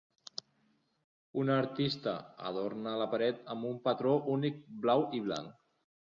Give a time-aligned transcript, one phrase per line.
[1.41, 2.13] Un artista
[2.51, 5.53] adorna la paret amb un patró únic blau i blanc.